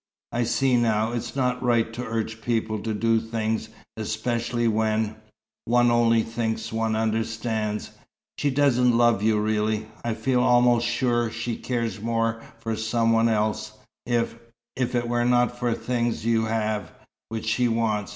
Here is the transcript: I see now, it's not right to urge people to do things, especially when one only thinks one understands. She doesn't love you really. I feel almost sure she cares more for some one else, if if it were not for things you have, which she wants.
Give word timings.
I 0.31 0.45
see 0.45 0.77
now, 0.77 1.11
it's 1.11 1.35
not 1.35 1.61
right 1.61 1.93
to 1.93 2.03
urge 2.03 2.41
people 2.41 2.79
to 2.79 2.91
do 2.91 3.19
things, 3.19 3.69
especially 3.95 4.67
when 4.67 5.15
one 5.65 5.91
only 5.91 6.23
thinks 6.23 6.73
one 6.73 6.95
understands. 6.95 7.91
She 8.39 8.49
doesn't 8.49 8.97
love 8.97 9.21
you 9.21 9.39
really. 9.39 9.85
I 10.03 10.15
feel 10.15 10.41
almost 10.41 10.87
sure 10.87 11.29
she 11.29 11.55
cares 11.55 12.01
more 12.01 12.41
for 12.57 12.75
some 12.75 13.11
one 13.11 13.29
else, 13.29 13.73
if 14.07 14.33
if 14.75 14.95
it 14.95 15.07
were 15.07 15.23
not 15.23 15.59
for 15.59 15.71
things 15.75 16.25
you 16.25 16.45
have, 16.45 16.91
which 17.29 17.45
she 17.45 17.67
wants. 17.67 18.09